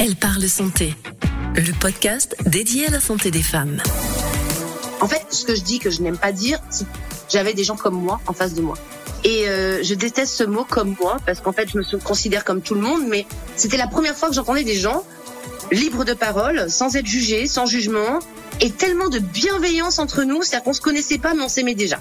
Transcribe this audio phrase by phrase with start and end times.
[0.00, 0.94] Elle parle santé,
[1.56, 3.82] le podcast dédié à la santé des femmes.
[5.00, 6.90] En fait, ce que je dis que je n'aime pas dire, c'est que
[7.28, 8.76] j'avais des gens comme moi en face de moi.
[9.24, 12.62] Et euh, je déteste ce mot comme moi parce qu'en fait, je me considère comme
[12.62, 13.26] tout le monde, mais
[13.56, 15.02] c'était la première fois que j'entendais des gens
[15.72, 18.20] libres de parole, sans être jugés, sans jugement,
[18.60, 21.98] et tellement de bienveillance entre nous, c'est-à-dire qu'on se connaissait pas, mais on s'aimait déjà.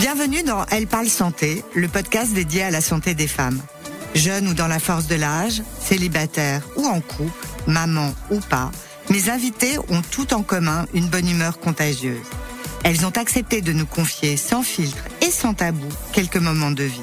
[0.00, 3.62] Bienvenue dans Elle parle santé, le podcast dédié à la santé des femmes.
[4.14, 8.70] Jeunes ou dans la force de l'âge, célibataires ou en couple, maman ou pas,
[9.10, 12.26] mes invités ont tout en commun une bonne humeur contagieuse.
[12.84, 17.00] Elles ont accepté de nous confier sans filtre et sans tabou quelques moments de vie.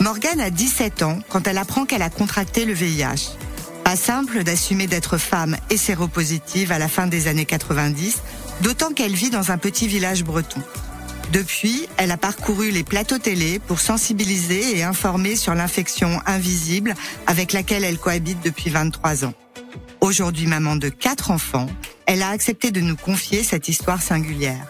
[0.00, 3.36] Morgane a 17 ans quand elle apprend qu'elle a contracté le VIH.
[3.84, 8.22] Pas simple d'assumer d'être femme et séropositive à la fin des années 90,
[8.62, 10.60] d'autant qu'elle vit dans un petit village breton.
[11.32, 16.94] Depuis, elle a parcouru les plateaux télé pour sensibiliser et informer sur l'infection invisible
[17.26, 19.32] avec laquelle elle cohabite depuis 23 ans.
[20.02, 21.68] Aujourd'hui maman de quatre enfants,
[22.04, 24.66] elle a accepté de nous confier cette histoire singulière.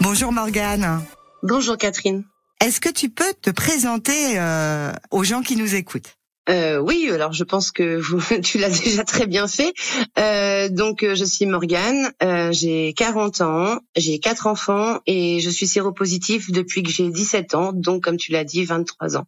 [0.00, 1.02] Bonjour Morgane.
[1.42, 2.22] Bonjour Catherine.
[2.60, 6.16] Est-ce que tu peux te présenter euh, aux gens qui nous écoutent?
[6.48, 9.72] Euh, oui, alors je pense que vous, tu l'as déjà très bien fait.
[10.18, 15.66] Euh, donc je suis Morgane, euh, j'ai 40 ans, j'ai quatre enfants et je suis
[15.66, 19.26] séropositif depuis que j'ai 17 ans, donc comme tu l'as dit, 23 ans.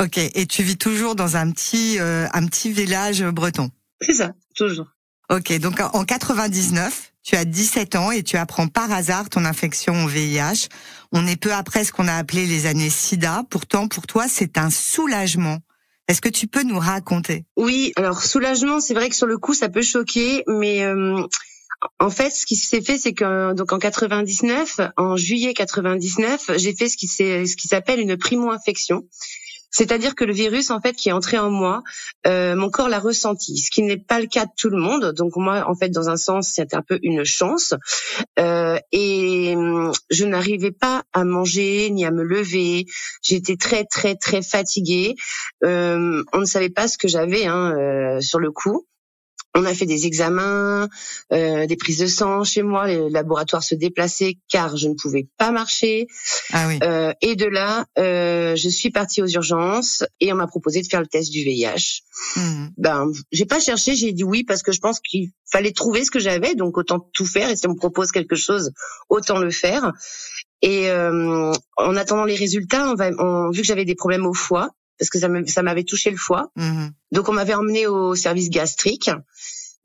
[0.00, 3.70] Ok, et tu vis toujours dans un petit euh, un petit village breton?
[4.00, 4.86] C'est ça, toujours.
[5.30, 10.04] Ok, donc en 99, tu as 17 ans et tu apprends par hasard ton infection
[10.04, 10.68] au VIH.
[11.12, 13.44] On est peu après ce qu'on a appelé les années SIDA.
[13.48, 15.60] Pourtant, pour toi, c'est un soulagement.
[16.08, 17.44] Est-ce que tu peux nous raconter?
[17.56, 21.22] Oui, alors soulagement, c'est vrai que sur le coup, ça peut choquer, mais euh,
[21.98, 26.74] en fait, ce qui s'est fait, c'est que donc en 99, en juillet 99, j'ai
[26.74, 29.04] fait ce qui ce qui s'appelle une primo-infection.
[29.74, 31.82] C'est-à-dire que le virus, en fait, qui est entré en moi,
[32.28, 35.12] euh, mon corps l'a ressenti, ce qui n'est pas le cas de tout le monde.
[35.12, 37.74] Donc moi, en fait, dans un sens, c'était un peu une chance.
[38.38, 42.86] Euh, et hum, je n'arrivais pas à manger ni à me lever.
[43.20, 45.16] J'étais très, très, très fatiguée.
[45.64, 48.86] Euh, on ne savait pas ce que j'avais hein, euh, sur le coup.
[49.56, 50.88] On a fait des examens,
[51.32, 55.28] euh, des prises de sang chez moi, les laboratoires se déplaçaient car je ne pouvais
[55.38, 56.08] pas marcher.
[56.52, 56.78] Ah oui.
[56.82, 60.88] Euh, et de là, euh, je suis partie aux urgences et on m'a proposé de
[60.88, 62.02] faire le test du VIH.
[62.36, 62.66] Mmh.
[62.78, 66.10] Ben, j'ai pas cherché, j'ai dit oui parce que je pense qu'il fallait trouver ce
[66.10, 67.48] que j'avais, donc autant tout faire.
[67.48, 68.72] Et si on me propose quelque chose,
[69.08, 69.92] autant le faire.
[70.62, 74.32] Et euh, en attendant les résultats, on va, on, vu que j'avais des problèmes au
[74.32, 76.88] foie, parce que ça m'avait touché le foie, Mmh.
[77.12, 79.10] donc on m'avait emmené au service gastrique,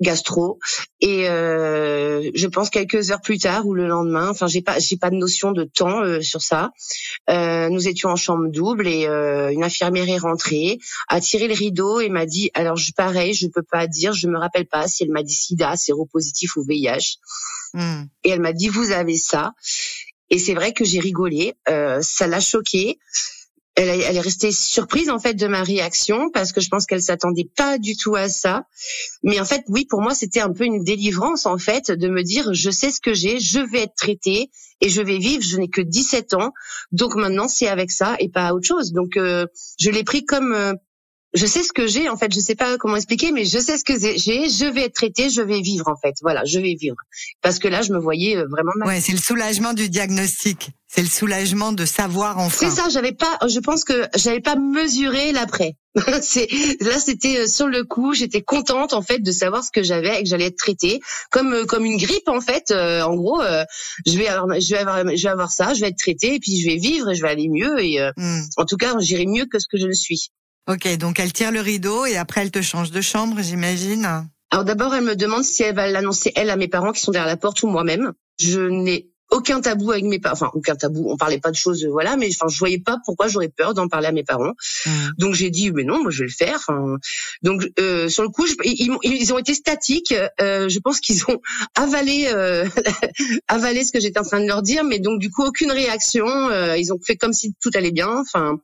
[0.01, 0.59] gastro,
[1.01, 4.95] et euh, je pense quelques heures plus tard ou le lendemain, enfin j'ai pas j'ai
[4.95, 6.71] pas de notion de temps euh, sur ça.
[7.29, 10.77] Euh, nous étions en chambre double et euh, une infirmière est rentrée,
[11.09, 14.27] a tiré le rideau et m'a dit alors je pareil je peux pas dire, je
[14.27, 17.17] me rappelle pas si elle m'a dit SIDA, séropositif ou VIH,
[17.73, 18.03] Mmh.
[18.23, 19.53] et elle m'a dit vous avez ça.
[20.31, 22.99] Et c'est vrai que j'ai rigolé, euh, ça l'a choquée.
[23.79, 27.01] Elle, elle est restée surprise en fait de ma réaction parce que je pense qu'elle
[27.01, 28.65] s'attendait pas du tout à ça.
[29.23, 32.21] Mais en fait, oui, pour moi, c'était un peu une délivrance en fait de me
[32.21, 34.49] dire je sais ce que j'ai, je vais être traitée
[34.81, 35.41] et je vais vivre.
[35.43, 36.51] Je n'ai que 17 ans,
[36.91, 38.91] donc maintenant c'est avec ça et pas autre chose.
[38.91, 39.45] Donc euh,
[39.79, 40.73] je l'ai pris comme euh,
[41.33, 43.77] je sais ce que j'ai en fait, je sais pas comment expliquer, mais je sais
[43.77, 44.17] ce que j'ai.
[44.49, 46.15] Je vais être traitée, je vais vivre en fait.
[46.21, 46.95] Voilà, je vais vivre
[47.41, 48.87] parce que là, je me voyais euh, vraiment mal.
[48.87, 50.69] Ouais, c'est le soulagement du diagnostic.
[50.91, 52.67] C'est le soulagement de savoir enfin.
[52.67, 55.75] C'est ça, j'avais pas, je pense que j'avais pas mesuré l'après.
[56.21, 56.47] c'est
[56.81, 60.19] là, c'était euh, sur le coup, j'étais contente en fait de savoir ce que j'avais
[60.19, 62.71] et que j'allais être traitée comme euh, comme une grippe en fait.
[62.71, 63.63] Euh, en gros, euh,
[64.07, 66.39] je vais avoir, je vais avoir, je vais avoir ça, je vais être traitée et
[66.39, 68.41] puis je vais vivre et je vais aller mieux et euh, Mmh.
[68.57, 70.29] en tout cas, j'irai mieux que ce que je ne suis.
[70.69, 74.29] Ok, donc elle tire le rideau et après elle te change de chambre, j'imagine.
[74.51, 77.11] Alors d'abord, elle me demande si elle va l'annoncer elle à mes parents qui sont
[77.11, 78.13] derrière la porte ou moi-même.
[78.39, 81.09] Je n'ai aucun tabou avec mes parents, enfin aucun tabou.
[81.09, 83.73] On parlait pas de choses, euh, voilà, mais enfin je voyais pas pourquoi j'aurais peur
[83.73, 84.53] d'en parler à mes parents.
[84.85, 84.91] Mmh.
[85.17, 86.55] Donc j'ai dit mais non, moi je vais le faire.
[86.55, 86.97] Enfin,
[87.43, 90.13] donc euh, sur le coup, je- ils, ont été statiques.
[90.41, 91.41] Euh, je pense qu'ils ont
[91.75, 92.67] avalé euh,
[93.47, 96.27] avalé ce que j'étais en train de leur dire, mais donc du coup aucune réaction.
[96.27, 98.09] Euh, ils ont fait comme si tout allait bien.
[98.19, 98.59] Enfin,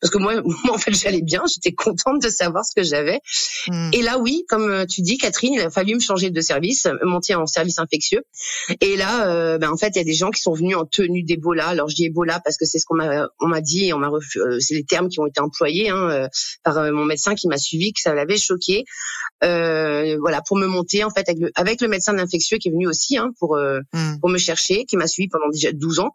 [0.00, 1.42] parce que moi, moi en fait j'allais bien.
[1.52, 3.20] J'étais contente de savoir ce que j'avais.
[3.68, 3.90] Mmh.
[3.92, 6.86] Et là, oui, comme euh, tu dis, Catherine, il a fallu me changer de service,
[6.86, 8.22] me monter en service infectieux.
[8.80, 11.68] Et là, ben, en fait, y a des gens qui sont venus en tenue d'Ebola.
[11.68, 14.10] Alors je dis Ebola parce que c'est ce qu'on m'a on m'a dit, on m'a
[14.10, 16.28] euh, c'est les termes qui ont été employés hein, euh,
[16.64, 18.84] par euh, mon médecin qui m'a suivi, que ça l'avait choqué.
[19.40, 22.72] voilà, pour me monter en fait avec le, avec le médecin de l'infectieux qui est
[22.72, 24.20] venu aussi hein, pour mm.
[24.20, 26.14] pour me chercher, qui m'a suivi pendant déjà 12 ans.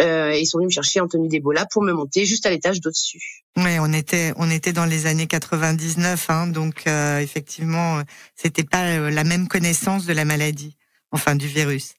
[0.00, 2.80] Euh, ils sont venus me chercher en tenue d'Ebola pour me monter juste à l'étage
[2.80, 3.44] d'au-dessus.
[3.56, 8.02] Oui, on était on était dans les années 99, hein, donc euh, effectivement,
[8.34, 10.76] c'était pas la même connaissance de la maladie,
[11.12, 11.94] enfin du virus.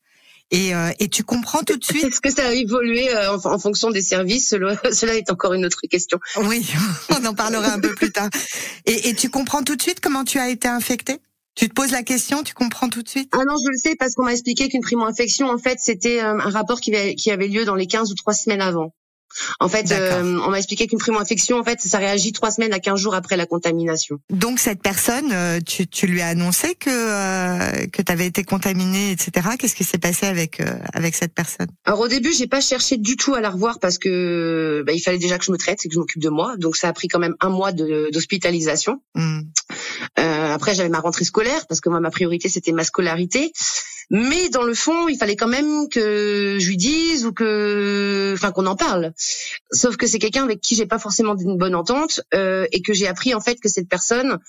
[0.52, 2.06] Et, euh, et tu comprends tout de suite.
[2.06, 4.50] Est-ce que ça a évolué euh, en, en, fonction des services?
[4.92, 6.20] Cela est encore une autre question.
[6.44, 6.66] Oui,
[7.10, 8.30] on en parlera un peu plus tard.
[8.86, 11.20] Et, et tu comprends tout de suite comment tu as été infecté
[11.58, 13.34] tu te poses la question, tu comprends tout de suite?
[13.34, 16.40] Ah non, je le sais parce qu'on m'a expliqué qu'une primo-infection, en fait, c'était euh,
[16.40, 18.94] un rapport qui avait, qui avait lieu dans les 15 ou 3 semaines avant.
[19.59, 22.79] En fait, euh, on m'a expliqué qu'une primo-infection, en fait, ça réagit trois semaines à
[22.79, 24.19] 15 jours après la contamination.
[24.29, 28.44] Donc cette personne, euh, tu, tu lui as annoncé que euh, que tu avais été
[28.44, 29.50] contaminé, etc.
[29.59, 30.62] Qu'est-ce qui s'est passé avec
[30.94, 31.68] avec cette personne?
[31.85, 35.00] Alors au début, j'ai pas cherché du tout à la revoir parce que bah, il
[35.00, 36.56] fallait déjà que je me traite et que je m'occupe de moi.
[36.57, 39.01] Donc ça a pris quand même un mois d'hospitalisation.
[39.15, 39.41] Mmh.
[40.68, 43.54] Après, j'avais ma rentrée scolaire parce que moi, ma priorité c'était ma scolarité.
[44.10, 48.52] Mais dans le fond, il fallait quand même que je lui dise ou que, enfin,
[48.52, 49.14] qu'on en parle.
[49.72, 52.94] Sauf que c'est quelqu'un avec qui j'ai pas forcément une bonne entente euh, et que
[52.94, 54.40] j'ai appris en fait que cette personne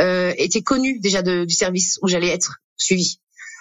[0.00, 3.20] euh, était connue déjà de, du service où j'allais être suivie.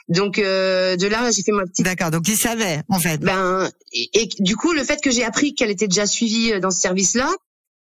[0.10, 1.86] Donc euh, de là, j'ai fait ma petite.
[1.86, 2.10] D'accord.
[2.10, 3.20] Donc il savait en fait.
[3.20, 6.60] Ben et, et du coup, le fait que j'ai appris qu'elle était déjà suivie euh,
[6.60, 7.32] dans ce service-là,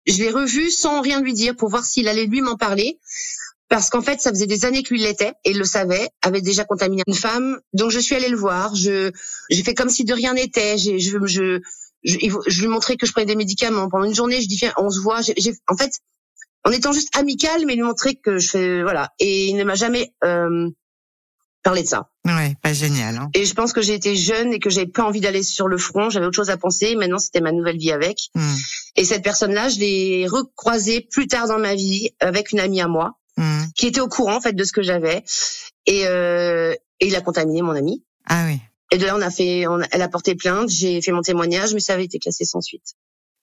[0.05, 2.99] je l'ai revue sans rien lui dire pour voir s'il allait lui m'en parler
[3.71, 6.41] parce qu'en fait, ça faisait des années que lui l'était et il le savait, avait
[6.41, 7.57] déjà contaminé une femme.
[7.71, 8.75] Donc je suis allée le voir.
[8.75, 9.11] Je
[9.49, 10.77] j'ai fait comme si de rien n'était.
[10.77, 11.61] Je, je, je,
[12.03, 14.41] je, lui montrais que je prenais des médicaments pendant une journée.
[14.41, 15.21] Je dis viens, on se voit.
[15.21, 15.89] J'ai, en fait,
[16.65, 19.13] en étant juste amical, mais lui montrer que je fais voilà.
[19.19, 20.67] Et il ne m'a jamais euh,
[21.63, 22.09] parlé de ça.
[22.25, 23.15] Ouais, pas génial.
[23.15, 23.29] Hein.
[23.33, 25.77] Et je pense que j'ai été jeune et que j'avais pas envie d'aller sur le
[25.77, 26.09] front.
[26.09, 26.97] J'avais autre chose à penser.
[26.97, 28.17] Maintenant, c'était ma nouvelle vie avec.
[28.35, 28.53] Hmm.
[28.97, 32.89] Et cette personne-là, je l'ai recroisée plus tard dans ma vie avec une amie à
[32.89, 33.67] moi Mmh.
[33.75, 35.23] qui était au courant en fait de ce que j'avais
[35.85, 38.03] et, euh, et il a contaminé mon ami.
[38.27, 38.59] Ah oui.
[38.91, 41.73] Et de là on a fait, on elle a porté plainte, j'ai fait mon témoignage,
[41.73, 42.95] mais ça avait été classé sans suite.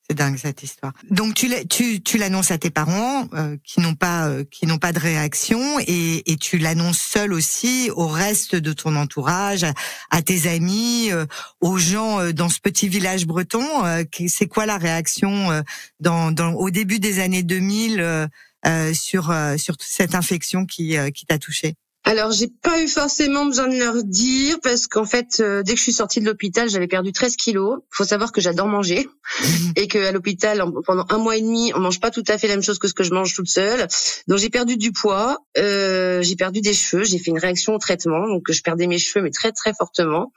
[0.09, 0.95] C'est dingue cette histoire.
[1.11, 4.79] Donc tu tu tu l'annonces à tes parents euh, qui n'ont pas euh, qui n'ont
[4.79, 9.67] pas de réaction et, et tu l'annonces seul aussi au reste de ton entourage,
[10.11, 11.27] à, tes amis, euh,
[11.61, 13.67] aux gens euh, dans ce petit village breton.
[14.29, 15.63] c'est quoi la réaction
[16.01, 18.27] dans, dans au début des années 2000 euh,
[18.95, 21.75] sur euh, sur cette infection qui euh, qui t'a touché
[22.05, 25.83] alors, j'ai pas eu forcément besoin de leur dire parce qu'en fait, dès que je
[25.83, 27.81] suis sortie de l'hôpital, j'avais perdu 13 kilos.
[27.91, 29.07] Faut savoir que j'adore manger
[29.77, 32.49] et que à l'hôpital, pendant un mois et demi, on mange pas tout à fait
[32.49, 33.89] la même chose que ce que je mange toute seule.
[34.27, 37.79] Donc, j'ai perdu du poids, euh, j'ai perdu des cheveux, j'ai fait une réaction au
[37.79, 40.33] traitement, donc je perdais mes cheveux, mais très très fortement.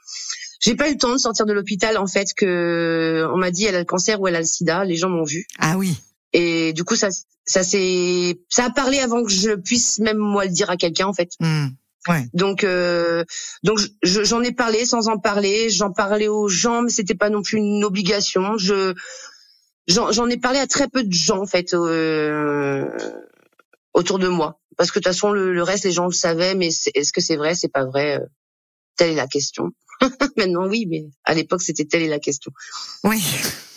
[0.60, 3.64] J'ai pas eu le temps de sortir de l'hôpital en fait que on m'a dit
[3.64, 4.84] elle a le cancer ou elle a le sida.
[4.84, 5.46] Les gens m'ont vu.
[5.58, 5.96] Ah oui.
[6.32, 7.08] Et du coup, ça,
[7.44, 11.06] ça c'est, ça a parlé avant que je puisse même moi le dire à quelqu'un
[11.06, 11.32] en fait.
[11.40, 11.68] Mmh.
[12.08, 12.26] Ouais.
[12.34, 13.24] Donc, euh,
[13.62, 15.70] donc j'en ai parlé sans en parler.
[15.70, 18.56] J'en parlais aux gens, mais c'était pas non plus une obligation.
[18.58, 18.94] Je,
[19.86, 22.88] j'en ai parlé à très peu de gens en fait euh,
[23.94, 26.54] autour de moi, parce que de toute façon le, le reste les gens le savaient,
[26.54, 28.26] mais est-ce que c'est vrai, c'est pas vrai euh,
[28.96, 29.70] Telle est la question.
[30.36, 32.52] Maintenant oui, mais à l'époque c'était telle est la question.
[33.04, 33.22] Oui.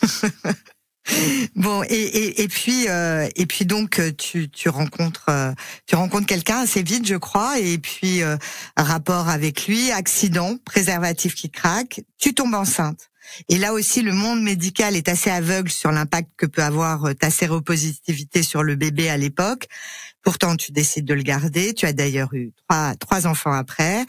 [1.55, 5.51] Bon et, et, et puis euh, et puis donc tu, tu rencontres euh,
[5.85, 8.37] tu rencontres quelqu'un assez vite je crois et puis euh,
[8.75, 13.09] rapport avec lui accident préservatif qui craque tu tombes enceinte.
[13.49, 17.29] Et là aussi le monde médical est assez aveugle sur l'impact que peut avoir ta
[17.29, 19.67] séropositivité sur le bébé à l'époque.
[20.23, 21.73] Pourtant tu décides de le garder.
[21.73, 24.05] Tu as d'ailleurs eu trois trois enfants après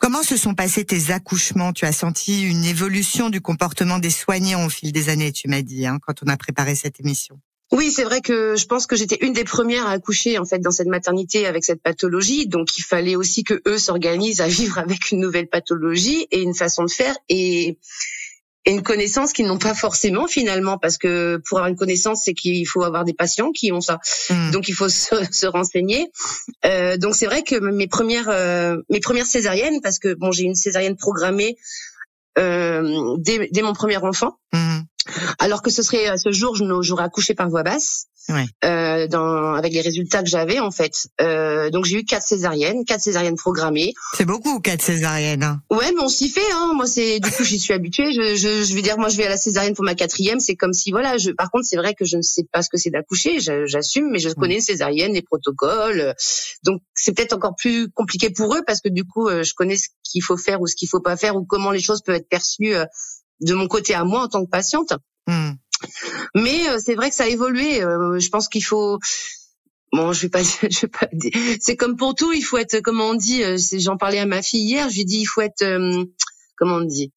[0.00, 1.74] Comment se sont passés tes accouchements?
[1.74, 5.60] Tu as senti une évolution du comportement des soignants au fil des années, tu m'as
[5.60, 7.38] dit, hein, quand on a préparé cette émission?
[7.70, 10.58] Oui, c'est vrai que je pense que j'étais une des premières à accoucher en fait
[10.58, 14.78] dans cette maternité avec cette pathologie, donc il fallait aussi que eux s'organisent à vivre
[14.78, 17.14] avec une nouvelle pathologie et une façon de faire.
[17.28, 17.78] Et
[18.66, 22.34] et une connaissance qu'ils n'ont pas forcément finalement parce que pour avoir une connaissance c'est
[22.34, 24.50] qu'il faut avoir des patients qui ont ça hmm.
[24.50, 26.10] donc il faut se, se renseigner
[26.64, 30.44] euh, donc c'est vrai que mes premières euh, mes premières césariennes parce que bon j'ai
[30.44, 31.56] une césarienne programmée
[32.38, 34.80] euh, dès, dès, mon premier enfant hmm.
[35.38, 38.06] alors que ce serait à ce jour j'aurais accouché par voie basse
[38.64, 40.92] euh, dans, avec les résultats que j'avais en fait.
[41.20, 43.94] Euh, donc j'ai eu quatre césariennes, quatre césariennes programmées.
[44.16, 45.42] C'est beaucoup quatre césariennes.
[45.42, 45.60] Hein.
[45.70, 46.40] Ouais, mais on s'y fait.
[46.52, 46.72] Hein.
[46.74, 48.12] Moi, c'est du coup j'y suis habituée.
[48.12, 50.40] Je, je, je vais dire, moi, je vais à la césarienne pour ma quatrième.
[50.40, 51.18] C'est comme si voilà.
[51.18, 53.38] Je, par contre, c'est vrai que je ne sais pas ce que c'est d'accoucher.
[53.40, 56.14] J'assume, mais je connais les césariennes, les protocoles.
[56.64, 59.76] Donc c'est peut-être encore plus compliqué pour eux parce que du coup, euh, je connais
[59.76, 62.16] ce qu'il faut faire ou ce qu'il faut pas faire ou comment les choses peuvent
[62.16, 62.84] être perçues euh,
[63.40, 64.92] de mon côté à moi en tant que patiente.
[65.26, 65.52] Hmm.
[66.34, 67.82] Mais euh, c'est vrai que ça a évolué.
[67.82, 68.98] Euh, je pense qu'il faut
[69.92, 71.08] Bon, je vais pas, je vais pas.
[71.60, 73.42] C'est comme pour tout, il faut être, comment on dit.
[73.78, 74.88] J'en parlais à ma fille hier.
[74.88, 75.64] Je lui dit, il faut être,
[76.56, 77.12] comment on dit.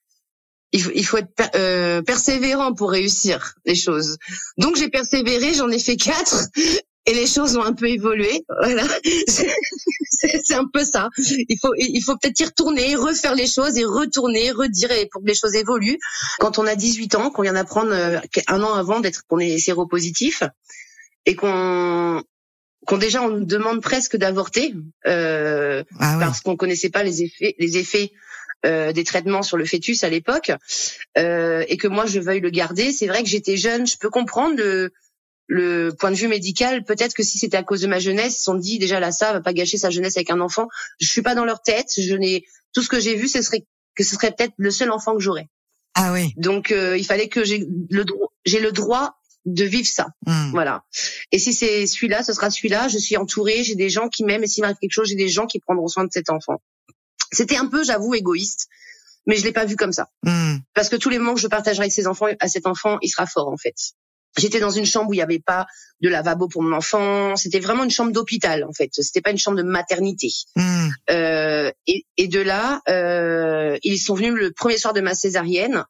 [0.72, 4.18] Il faut, il faut être persévérant pour réussir les choses.
[4.58, 6.48] Donc j'ai persévéré, j'en ai fait quatre,
[7.06, 8.46] et les choses ont un peu évolué.
[8.62, 8.84] Voilà,
[9.28, 11.10] c'est un peu ça.
[11.18, 15.28] Il faut il faut peut-être y retourner, refaire les choses et retourner, redire pour que
[15.28, 16.00] les choses évoluent.
[16.40, 19.58] Quand on a 18 ans, qu'on vient d'apprendre euh, un an avant d'être qu'on est
[19.58, 20.44] séropositif
[21.26, 22.24] et qu'on
[22.86, 24.74] qu'on déjà on nous demande presque d'avorter
[25.08, 28.12] euh, ah parce qu'on connaissait pas les effets les effets
[28.66, 30.52] euh, des traitements sur le fœtus à l'époque
[31.18, 34.10] euh, et que moi je veuille le garder c'est vrai que j'étais jeune je peux
[34.10, 34.92] comprendre le
[35.54, 38.38] le point de vue médical, peut-être que si c'était à cause de ma jeunesse, ils
[38.38, 40.68] se sont dit déjà là ça va pas gâcher sa jeunesse avec un enfant.
[41.00, 41.90] Je suis pas dans leur tête.
[41.96, 42.44] Je n'ai
[42.74, 43.64] tout ce que j'ai vu, ce serait
[43.96, 45.48] que ce serait peut-être le seul enfant que j'aurais.
[45.94, 46.34] Ah oui.
[46.38, 50.08] Donc euh, il fallait que j'ai le droit, j'ai le droit de vivre ça.
[50.26, 50.50] Hmm.
[50.52, 50.84] Voilà.
[51.32, 52.88] Et si c'est celui-là, ce sera celui-là.
[52.88, 55.30] Je suis entourée, j'ai des gens qui m'aiment et s'il m'arrive quelque chose, j'ai des
[55.30, 56.64] gens qui prendront soin de cet enfant.
[57.32, 58.70] C'était un peu, j'avoue, égoïste,
[59.28, 60.10] mais je l'ai pas vu comme ça.
[60.24, 60.58] Hmm.
[60.74, 63.10] Parce que tous les moments que je partagerai avec ces enfants, à cet enfant, il
[63.10, 63.76] sera fort en fait.
[64.38, 65.68] J'étais dans une chambre où il n'y avait pas
[66.02, 67.36] de lavabo pour mon enfant.
[67.36, 68.90] C'était vraiment une chambre d'hôpital en fait.
[68.94, 70.30] C'était pas une chambre de maternité.
[70.56, 70.90] Hmm.
[71.10, 75.86] Euh, et, et, de là, euh, ils sont venus le premier soir de ma césarienne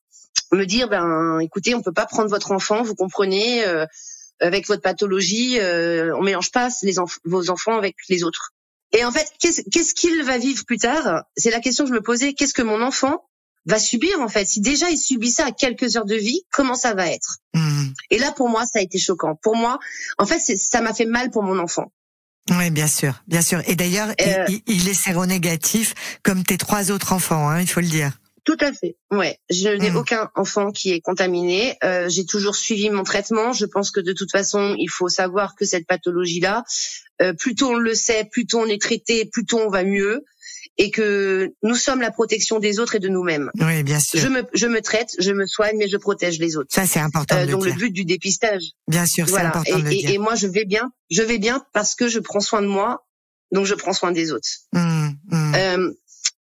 [0.56, 3.86] me dire ben écoutez, on peut pas prendre votre enfant, vous comprenez, euh,
[4.40, 6.96] avec votre pathologie, euh, on mélange pas les
[7.26, 8.54] vos enfants avec les autres.
[8.92, 11.24] Et en fait, qu'est-ce qu'il va vivre plus tard?
[11.36, 12.34] C'est la question que je me posais.
[12.34, 13.26] Qu'est-ce que mon enfant
[13.66, 14.46] va subir en fait?
[14.46, 17.38] Si déjà il subit ça à quelques heures de vie, comment ça va être?
[17.56, 17.83] Hmm.
[18.10, 19.36] Et là pour moi ça a été choquant.
[19.42, 19.80] Pour moi,
[20.18, 21.92] en fait ça m'a fait mal pour mon enfant.
[22.52, 23.62] Oui, bien sûr, bien sûr.
[23.68, 27.88] Et d'ailleurs, euh, il, est séronégatif comme tes trois autres enfants, hein, il faut le
[27.88, 28.12] dire.
[28.44, 28.98] Tout à fait.
[29.12, 29.96] Ouais, je n'ai hmm.
[29.96, 31.78] aucun enfant qui est contaminé.
[31.86, 33.54] Euh, j'ai toujours suivi mon traitement.
[33.54, 36.66] Je pense que de toute façon, il faut savoir que cette pathologie-là,
[37.22, 39.86] euh, plus tôt on le sait, plus tôt on est traité, plus tôt on va
[39.86, 40.26] mieux
[40.78, 43.52] et que nous sommes la protection des autres et de nous-mêmes.
[43.60, 44.20] Oui, bien sûr.
[44.20, 46.70] Je me, je me traite, je me soigne, mais je protège les autres.
[46.72, 47.36] Ça, c'est important.
[47.36, 48.72] Euh, donc le but du dépistage.
[48.88, 50.10] Bien sûr, c'est important et, de le dire.
[50.10, 50.92] Et, moi, je vais bien.
[51.12, 53.06] Je vais bien parce que je prends soin de moi,
[53.52, 54.48] donc je prends soin des autres.
[54.74, 55.56] Mmh, mmh.
[55.56, 55.92] Euh,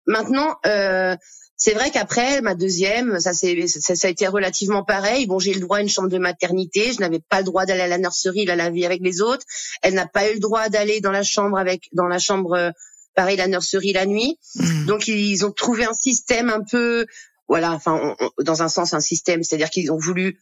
[0.07, 1.15] maintenant, euh,
[1.55, 5.27] c'est vrai qu'après ma deuxième, ça, c'est, ça, ça, a été relativement pareil.
[5.27, 6.91] Bon, j'ai le droit à une chambre de maternité.
[6.91, 9.45] Je n'avais pas le droit d'aller à la nurserie, à la vie avec les autres.
[9.83, 12.73] Elle n'a pas eu le droit d'aller dans la chambre avec, dans la chambre
[13.15, 14.39] pareil la nurserie la nuit.
[14.55, 14.85] Hmm.
[14.85, 17.05] Donc ils ont trouvé un système un peu,
[17.47, 20.39] voilà, enfin dans un sens un système, c'est-à-dire qu'ils ont voulu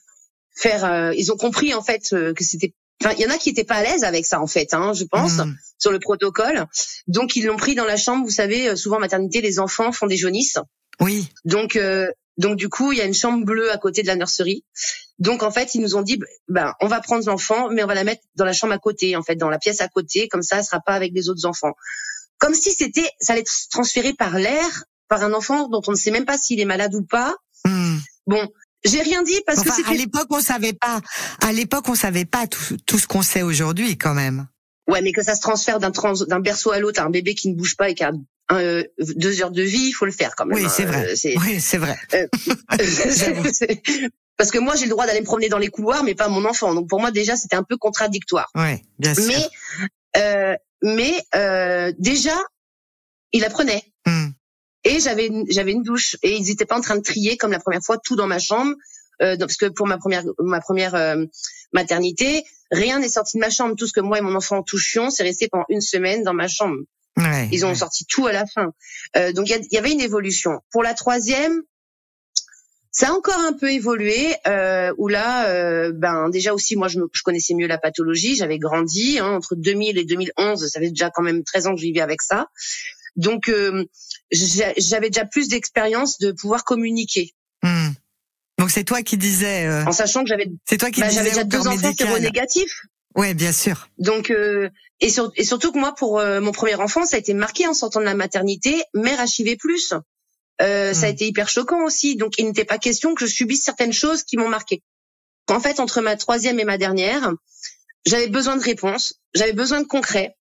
[0.56, 3.38] faire, euh, ils ont compris en fait euh, que c'était, enfin il y en a
[3.38, 5.56] qui étaient pas à l'aise avec ça en fait, hein, je pense, hmm.
[5.78, 6.66] sur le protocole.
[7.08, 8.26] Donc ils l'ont pris dans la chambre.
[8.26, 10.58] Vous savez, euh, souvent en maternité les enfants font des jaunisses.
[11.00, 11.28] Oui.
[11.46, 11.78] Donc
[12.38, 14.66] donc du coup, il y a une chambre bleue à côté de la nurserie.
[15.20, 17.94] Donc en fait, ils nous ont dit, ben on va prendre l'enfant, mais on va
[17.94, 20.42] la mettre dans la chambre à côté, en fait, dans la pièce à côté, comme
[20.42, 21.74] ça, elle sera pas avec les autres enfants
[22.42, 25.96] comme si c'était, ça allait être transféré par l'air par un enfant dont on ne
[25.96, 27.36] sait même pas s'il est malade ou pas.
[27.66, 27.98] Hmm.
[28.26, 28.50] Bon,
[28.84, 31.02] j'ai rien dit parce que à l'époque on savait pas.
[31.42, 34.48] À l'époque on savait pas tout, tout ce qu'on sait aujourd'hui quand même.
[34.90, 37.56] Ouais, mais que ça se transfère d'un d'un berceau à l'autre, un bébé qui ne
[37.56, 38.12] bouge pas et qui a
[38.52, 40.58] euh, deux heures de vie, il faut le faire quand même.
[40.58, 40.88] Oui, c'est hein.
[40.88, 41.12] vrai.
[41.12, 41.98] Euh, oui, c'est vrai.
[42.16, 42.28] Euh,
[44.38, 46.46] parce que moi j'ai le droit d'aller me promener dans les couloirs, mais pas mon
[46.46, 46.74] enfant.
[46.74, 48.50] Donc pour moi déjà c'était un peu contradictoire.
[48.56, 49.26] Oui, bien sûr.
[49.28, 49.48] Mais
[50.18, 52.38] euh, mais euh, déjà,
[53.32, 53.84] il apprenait.
[54.06, 54.30] Hmm.
[54.84, 57.60] Et j'avais j'avais une douche et ils n'étaient pas en train de trier comme la
[57.60, 58.74] première fois tout dans ma chambre
[59.22, 61.26] euh, parce que pour ma première ma première euh,
[61.72, 63.76] maternité, rien n'est sorti de ma chambre.
[63.76, 66.48] Tout ce que moi et mon enfant touchions, c'est resté pendant une semaine dans ma
[66.48, 66.78] chambre.
[67.18, 68.72] Ouais, ils ont sorti tout à la fin.
[69.18, 70.62] Euh, donc il y, y, avait une évolution.
[70.72, 71.62] Pour la troisième,
[72.92, 77.00] ça a encore un peu évolué, euh, où là, euh, ben déjà aussi, moi, je,
[77.14, 81.10] je connaissais mieux la pathologie, j'avais grandi hein, entre 2000 et 2011, ça fait déjà
[81.10, 82.48] quand même 13 ans que je vivais avec ça,
[83.16, 83.86] donc euh,
[84.32, 87.34] j'avais déjà plus d'expérience de pouvoir communiquer.
[87.64, 87.90] Hmm.
[88.58, 91.30] Donc c'est toi qui disais, euh, en sachant que j'avais, c'est toi qui bah, j'avais
[91.30, 92.82] déjà deux enfants séronégatifs.
[93.16, 93.90] Ouais, bien sûr.
[93.98, 94.70] Donc euh,
[95.02, 97.74] et, et, surtout que moi, pour euh, mon premier enfant, ça a été marqué en
[97.74, 99.58] sortant de la maternité, mère HIV+.
[100.62, 101.14] Euh, ça a hmm.
[101.14, 102.16] été hyper choquant aussi.
[102.16, 104.84] Donc, il n'était pas question que je subisse certaines choses qui m'ont marqué.
[105.50, 107.32] En fait, entre ma troisième et ma dernière,
[108.06, 110.36] j'avais besoin de réponses, j'avais besoin de concret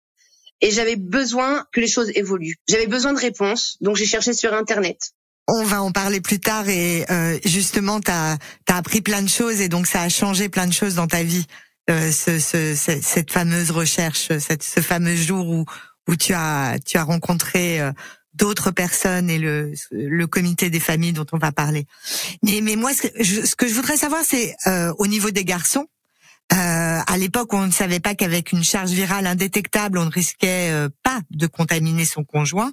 [0.60, 2.56] et j'avais besoin que les choses évoluent.
[2.68, 5.12] J'avais besoin de réponses, donc j'ai cherché sur Internet.
[5.48, 9.60] On va en parler plus tard et euh, justement, tu as, appris plein de choses
[9.60, 11.46] et donc ça a changé plein de choses dans ta vie.
[11.88, 15.64] Euh, ce, ce, cette fameuse recherche, cette, ce fameux jour où,
[16.08, 17.90] où tu as, tu as rencontré euh,
[18.34, 21.86] d'autres personnes et le, le comité des familles dont on va parler.
[22.42, 23.08] Mais, mais moi, ce
[23.56, 25.86] que je, voudrais savoir, c'est euh, au niveau des garçons.
[26.52, 26.56] Euh,
[27.06, 30.88] à l'époque, on ne savait pas qu'avec une charge virale indétectable, on ne risquait euh,
[31.02, 32.72] pas de contaminer son conjoint.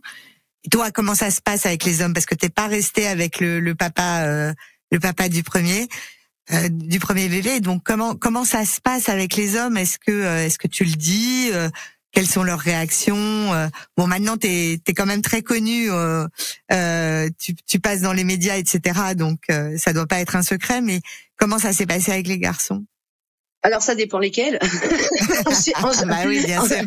[0.72, 2.14] Toi, comment ça se passe avec les hommes?
[2.14, 4.54] Parce que t'es pas resté avec le, le papa, euh,
[4.92, 5.88] le papa du premier,
[6.52, 7.60] euh, du premier bébé.
[7.60, 9.78] Donc comment comment ça se passe avec les hommes?
[9.78, 11.52] Est-ce que est-ce que tu le dis
[12.18, 15.88] Quelles sont leurs réactions Bon, maintenant t'es es quand même très connu.
[17.38, 19.14] tu, tu passes dans les médias, etc.
[19.16, 19.44] Donc
[19.78, 20.82] ça doit pas être un secret.
[20.82, 21.02] Mais
[21.38, 22.84] comment ça s'est passé avec les garçons?
[23.64, 24.60] Alors ça dépend lesquels.
[25.76, 26.78] Ah bah oui, bien sûr.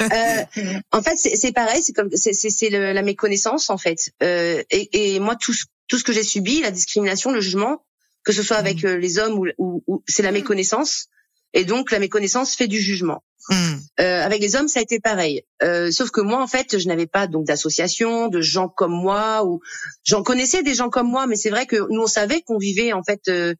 [0.00, 0.44] euh,
[0.92, 4.10] en fait, c'est pareil, c'est comme c'est la méconnaissance en fait.
[4.22, 7.84] Euh, et, et, moi, tout ce, tout ce que j'ai subi, la discrimination, le jugement,
[8.24, 8.86] que ce soit avec mm.
[8.86, 11.08] euh, les hommes ou, ou, c'est la méconnaissance.
[11.54, 13.22] Et donc la méconnaissance fait du jugement.
[13.48, 13.54] Mm.
[14.00, 15.42] Euh, avec les hommes, ça a été pareil.
[15.62, 19.44] Euh, sauf que moi, en fait, je n'avais pas donc d'association, de gens comme moi,
[19.46, 19.60] ou
[20.04, 22.92] j'en connaissais des gens comme moi, mais c'est vrai que nous on savait qu'on vivait
[22.92, 23.54] en fait euh,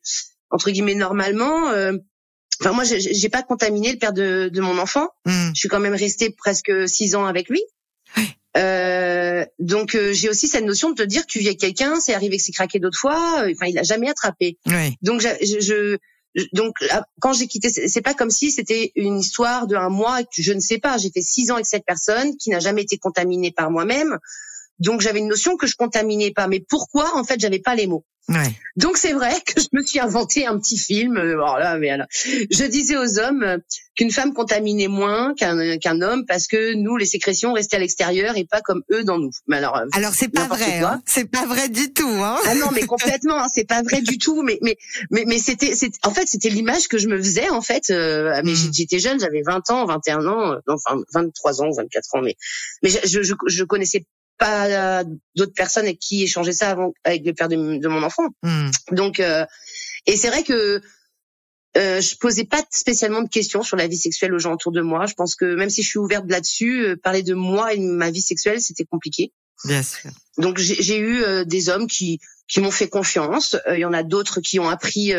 [0.50, 1.70] entre guillemets normalement.
[1.70, 1.92] Euh,
[2.60, 5.08] Enfin, moi, j'ai pas contaminé le père de, de mon enfant.
[5.24, 5.48] Hmm.
[5.48, 7.60] Je suis quand même restée presque six ans avec lui.
[8.56, 12.14] Euh, donc euh, j'ai aussi cette notion de te dire tu vis avec quelqu'un, c'est
[12.14, 13.42] arrivé que c'est craqué d'autres fois.
[13.42, 14.58] Euh, enfin, il a jamais attrapé.
[15.02, 15.98] Donc je, je,
[16.52, 16.76] donc
[17.20, 20.20] quand j'ai quitté, c'est pas comme si c'était une histoire de un mois.
[20.30, 20.98] Je ne sais pas.
[20.98, 24.18] J'ai fait six ans avec cette personne qui n'a jamais été contaminée par moi-même.
[24.78, 26.48] Donc j'avais une notion que je contaminais pas.
[26.48, 28.04] Mais pourquoi En fait, j'avais pas les mots.
[28.28, 28.52] Ouais.
[28.76, 31.18] Donc c'est vrai que je me suis inventé un petit film.
[31.18, 33.58] Euh, alors là, mais alors, je disais aux hommes
[33.96, 38.36] qu'une femme contaminait moins qu'un qu'un homme parce que nous, les sécrétions restaient à l'extérieur
[38.38, 39.30] et pas comme eux dans nous.
[39.46, 40.78] Mais alors, euh, alors c'est pas vrai.
[40.78, 42.08] Hein c'est pas vrai du tout.
[42.08, 43.38] Hein ah non, mais complètement.
[43.38, 44.42] Hein, c'est pas vrai du tout.
[44.42, 44.78] Mais mais
[45.10, 47.90] mais mais c'était en fait c'était l'image que je me faisais en fait.
[47.90, 48.72] Euh, mais hmm.
[48.72, 52.22] j'étais jeune, j'avais 20 ans, 21 ans, enfin 23 ans, 24 ans.
[52.22, 52.36] Mais
[52.82, 54.06] mais je je, je connaissais
[54.38, 58.28] pas d'autres personnes avec qui échanger ça avant avec le père de, mon enfant.
[58.42, 58.70] Hmm.
[58.92, 59.44] Donc, euh,
[60.06, 60.82] et c'est vrai que
[61.76, 64.80] euh, je posais pas spécialement de questions sur la vie sexuelle aux gens autour de
[64.80, 65.06] moi.
[65.06, 67.82] Je pense que même si je suis ouverte là-dessus, euh, parler de moi et de
[67.82, 69.32] ma vie sexuelle, c'était compliqué.
[69.64, 70.10] Bien sûr.
[70.38, 73.56] Donc j'ai eu euh, des hommes qui qui m'ont fait confiance.
[73.72, 75.14] Il y en a d'autres qui ont appris.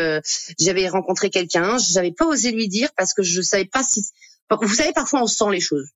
[0.60, 4.04] J'avais rencontré quelqu'un, j'avais pas osé lui dire parce que je savais pas si.
[4.48, 5.88] Vous savez, parfois on sent les choses.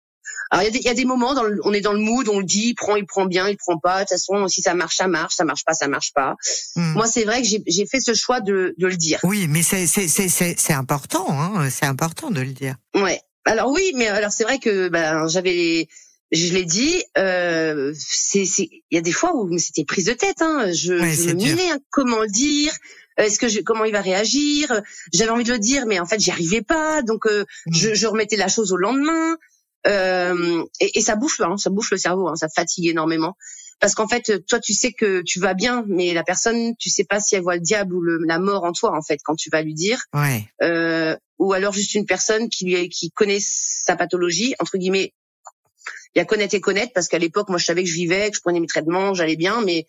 [0.51, 2.71] Alors il y, a des moments, dans on est dans le mood, on le dit,
[2.71, 3.99] il prend, il prend bien, il prend pas.
[3.99, 6.35] De toute façon, si ça marche, ça marche, ça marche pas, ça marche pas.
[6.75, 6.93] Hmm.
[6.95, 9.21] Moi, c'est vrai que j'ai fait ce choix de, de le dire.
[9.23, 12.75] Oui, mais c'est c'est important, hein, c'est important de le dire.
[12.95, 13.21] Ouais.
[13.45, 15.89] Alors oui, mais alors c'est vrai que ben j'avais
[16.33, 20.43] je l'ai dit, euh, c'est, il y a des fois où c'était prise de tête.
[20.43, 20.67] Hein.
[20.69, 22.73] Je, je me minais, hein, comment le dire?
[23.17, 24.81] Est-ce que je, comment il va réagir?
[25.13, 27.03] J'avais envie de le dire, mais en fait, j'y arrivais pas.
[27.03, 27.75] Donc, euh, hmm.
[27.75, 29.37] je, je, remettais la chose au lendemain.
[29.87, 33.37] Euh, et, et, ça bouffe, hein, ça bouffe le cerveau, hein, ça fatigue énormément.
[33.81, 37.05] Parce qu'en fait, toi, tu sais que tu vas bien, mais la personne, tu sais
[37.05, 39.35] pas si elle voit le diable ou le, la mort en toi, en fait, quand
[39.35, 40.03] tu vas lui dire.
[40.13, 40.45] Ouais.
[40.63, 45.15] Euh, ou alors juste une personne qui lui, qui connaît sa pathologie, entre guillemets.
[46.15, 48.31] Il y a connaître et connaître, parce qu'à l'époque, moi, je savais que je vivais,
[48.31, 49.87] que je prenais mes traitements, j'allais bien, mais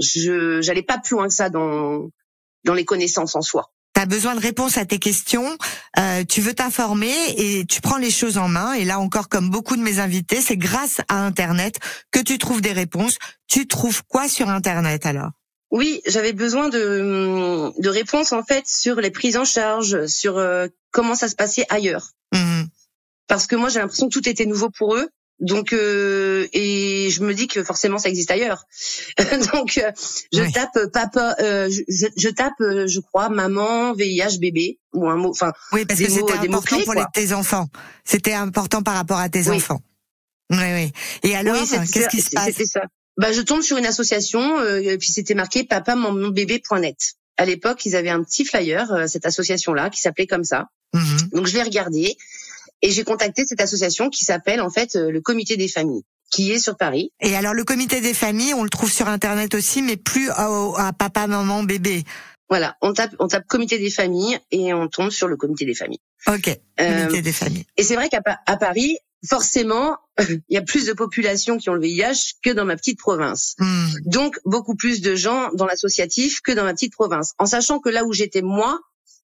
[0.00, 2.08] je j'allais pas plus loin que ça dans
[2.64, 3.70] dans les connaissances en soi
[4.06, 5.58] as besoin de réponses à tes questions,
[5.98, 8.72] euh, tu veux t'informer et tu prends les choses en main.
[8.74, 11.80] Et là encore, comme beaucoup de mes invités, c'est grâce à Internet
[12.12, 13.18] que tu trouves des réponses.
[13.48, 15.30] Tu trouves quoi sur Internet alors?
[15.72, 20.68] Oui, j'avais besoin de, de réponses en fait sur les prises en charge, sur euh,
[20.92, 22.12] comment ça se passait ailleurs.
[22.32, 22.62] Mmh.
[23.26, 25.08] Parce que moi j'ai l'impression que tout était nouveau pour eux
[25.40, 28.64] donc euh, et je me dis que forcément ça existe ailleurs.
[29.52, 29.92] Donc euh,
[30.32, 35.30] je tape papa, euh, je, je, tape je crois maman VIH bébé ou un mot,
[35.30, 37.68] enfin oui parce que c'était important pour tes enfants.
[38.04, 39.82] C'était important par rapport à tes enfants.
[40.50, 40.92] Oui oui.
[41.22, 42.82] Et alors qu'est-ce qui se passe ça.
[43.18, 45.96] Bah je tombe sur une association et puis c'était marqué papa
[46.32, 46.96] bébé.net.
[47.36, 50.68] À l'époque ils avaient un petit flyer cette association là qui s'appelait comme ça.
[50.94, 52.16] Mmh Donc je l'ai regardé
[52.82, 56.52] et j'ai contacté cette association qui s'appelle en fait euh, le Comité des familles qui
[56.52, 57.12] est sur Paris.
[57.20, 60.92] Et alors le comité des familles, on le trouve sur internet aussi, mais plus à,
[60.98, 62.04] papa, maman, bébé.
[62.48, 65.74] Voilà, on tape, on tape comité des familles et on tombe sur le comité des
[65.74, 66.00] familles.
[66.28, 66.44] Ok,
[66.78, 67.64] comité euh, des familles.
[67.76, 71.74] Et c'est vrai qu'à à Paris, forcément, il y a plus de population qui ont
[71.74, 73.56] le VIH que dans ma petite province.
[73.58, 73.88] Hmm.
[74.04, 77.32] Donc beaucoup plus de gens dans l'associatif que dans ma petite province.
[77.38, 78.78] En sachant que là où j'étais moi,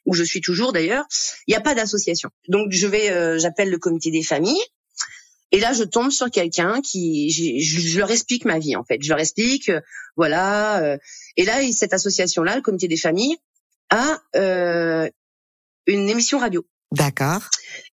[0.06, 1.04] où je suis toujours d'ailleurs,
[1.46, 2.30] il n'y a pas d'association.
[2.48, 4.62] Donc je vais, j'appelle le comité des familles.
[5.54, 8.98] Et là, je tombe sur quelqu'un qui, je, je, leur explique ma vie en fait.
[9.02, 9.70] Je leur explique,
[10.16, 10.98] voilà.
[11.36, 13.36] et là, cette association-là, le comité des familles,
[13.90, 14.22] a
[15.86, 16.64] une émission radio.
[16.92, 17.42] D'accord.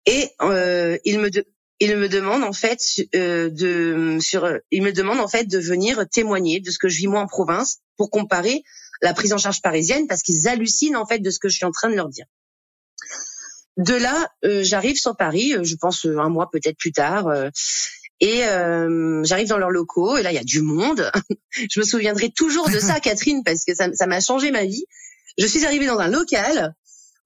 [0.06, 1.44] Et euh, il me de,
[1.80, 2.80] il me demande en fait
[3.14, 6.98] euh, de sur il me demande en fait de venir témoigner de ce que je
[6.98, 8.62] vis moi en province pour comparer
[9.02, 11.64] la prise en charge parisienne parce qu'ils hallucinent en fait de ce que je suis
[11.64, 12.26] en train de leur dire.
[13.76, 17.26] De là, euh, j'arrive sur Paris, euh, je pense un mois peut-être plus tard,
[18.20, 18.40] et
[19.24, 21.10] j'arrive dans leurs locaux et là il y a du monde.
[21.70, 24.84] je me souviendrai toujours de ça, Catherine, parce que ça m'a changé ma vie.
[25.38, 26.74] Je suis arrivée dans un local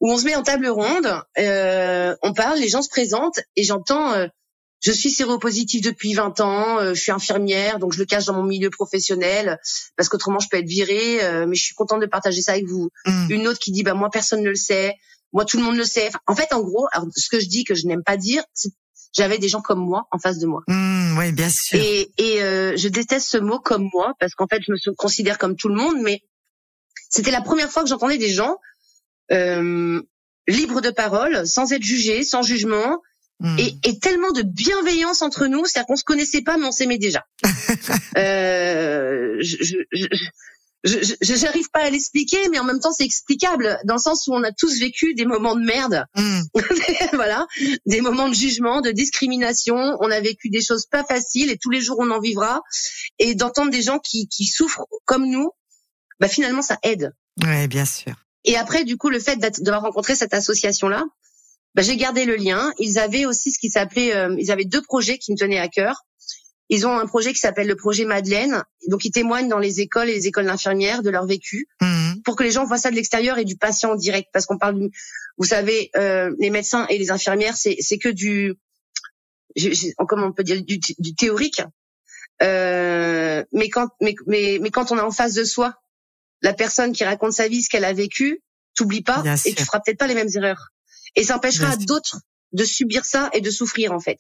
[0.01, 3.63] où on se met en table ronde, euh, on parle, les gens se présentent et
[3.63, 4.27] j'entends euh,
[4.81, 8.35] je suis séropositive depuis 20 ans, euh, je suis infirmière, donc je le cache dans
[8.35, 9.59] mon milieu professionnel
[9.97, 12.67] parce qu'autrement je peux être virée, euh, mais je suis contente de partager ça avec
[12.67, 12.91] vous.
[13.07, 13.31] Mm.
[13.31, 14.95] Une autre qui dit bah moi personne ne le sait,
[15.33, 16.11] moi tout le monde le sait.
[16.27, 18.71] en fait, en gros, alors, ce que je dis que je n'aime pas dire, c'est
[19.15, 20.63] j'avais des gens comme moi en face de moi.
[20.67, 21.81] Mm, oui, bien sûr.
[21.81, 22.39] Et, et
[22.77, 25.75] je déteste ce mot comme moi parce qu'en fait je me considère comme tout le
[25.75, 26.21] monde, mais
[27.09, 28.59] c'était la première fois que j'entendais des gens
[29.33, 30.03] euh,
[30.49, 33.03] libre de parole, sans être jugé, sans jugement,
[33.41, 33.59] hmm.
[33.59, 36.99] et, et, tellement de bienveillance entre nous, c'est-à-dire qu'on se connaissait pas, mais on s'aimait
[36.99, 37.25] déjà.
[38.17, 39.75] euh, je,
[40.85, 44.35] je, j'arrive pas à l'expliquer, mais en même temps c'est explicable dans le sens où
[44.35, 46.41] on a tous vécu des moments de merde, hmm.
[47.15, 47.47] voilà,
[47.87, 49.77] des moments de jugement, de discrimination.
[50.01, 52.63] On a vécu des choses pas faciles et tous les jours on en vivra.
[53.19, 55.51] Et d'entendre des gens qui, qui souffrent comme nous,
[56.21, 57.13] bah finalement ça aide.
[57.43, 58.15] Oui, bien sûr.
[58.47, 61.05] Et après, du coup, le fait d'avoir rencontré cette association-là,
[61.77, 62.73] bah, j'ai gardé le lien.
[62.79, 65.69] Ils avaient aussi ce qui s'appelait, euh, ils avaient deux projets qui me tenaient à
[65.69, 66.07] cœur.
[66.71, 68.65] Ils ont un projet qui s'appelle le projet Madeleine.
[68.89, 72.23] Donc, ils témoignent dans les écoles et les écoles d'infirmières de leur vécu mmh.
[72.25, 74.31] pour que les gens voient ça de l'extérieur et du patient en direct.
[74.33, 74.89] Parce qu'on parle,
[75.37, 78.55] vous savez, euh, les médecins et les infirmières, c'est que du,
[80.09, 81.63] comment on peut dire, du, du théorique.
[82.43, 85.75] Euh, mais quand, mais, mais, mais quand on est en face de soi,
[86.43, 88.43] la personne qui raconte sa vie, ce qu'elle a vécu,
[88.75, 90.73] t'oublie pas et tu feras peut-être pas les mêmes erreurs.
[91.17, 92.21] Et ça empêchera à d'autres
[92.53, 94.19] de subir ça et de souffrir en fait.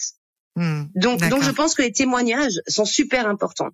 [0.56, 3.70] Hmm, donc, donc je pense que les témoignages sont super importants.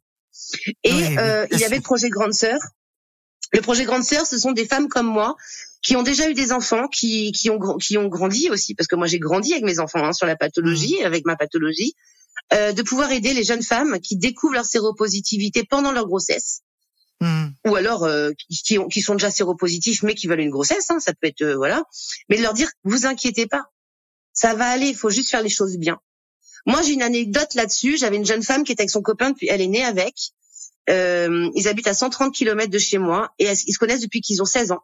[0.82, 2.58] Et euh, il y avait le projet Grande Sœur.
[3.52, 5.37] Le projet Grande Sœur, ce sont des femmes comme moi
[5.82, 8.96] qui ont déjà eu des enfants, qui, qui ont qui ont grandi aussi, parce que
[8.96, 11.06] moi j'ai grandi avec mes enfants hein, sur la pathologie, hmm.
[11.06, 11.94] avec ma pathologie,
[12.52, 16.62] euh, de pouvoir aider les jeunes femmes qui découvrent leur séropositivité pendant leur grossesse
[17.66, 21.12] Ou alors euh, qui, qui, sont déjà séropositifs mais qui veulent une grossesse, hein, ça
[21.12, 21.85] peut être euh, voilà,
[22.28, 23.66] mais de leur dire vous inquiétez pas,
[24.32, 26.00] ça va aller, il faut juste faire les choses bien.
[26.66, 29.48] Moi j'ai une anecdote là-dessus, j'avais une jeune femme qui était avec son copain depuis,
[29.48, 30.14] elle est née avec,
[30.90, 34.42] euh, ils habitent à 130 km de chez moi et ils se connaissent depuis qu'ils
[34.42, 34.82] ont 16 ans.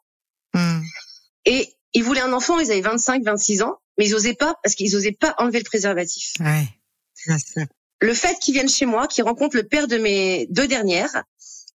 [0.55, 0.81] Hmm.
[1.44, 4.74] Et ils voulaient un enfant, ils avaient 25, 26 ans, mais ils osaient pas parce
[4.74, 6.35] qu'ils osaient pas enlever le préservatif.
[6.40, 6.68] Ouais.
[8.01, 11.24] Le fait qu'ils viennent chez moi, qu'ils rencontrent le père de mes deux dernières,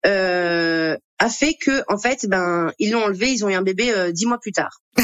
[0.06, 3.92] euh, a fait que en fait ben ils l'ont enlevé, ils ont eu un bébé
[3.92, 4.82] euh, dix mois plus tard.